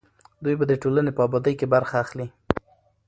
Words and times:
دوی 0.43 0.55
به 0.59 0.65
د 0.67 0.73
ټولنې 0.81 1.11
په 1.15 1.21
ابادۍ 1.27 1.53
کې 1.59 1.67
برخه 1.73 1.95
اخلي. 2.03 2.27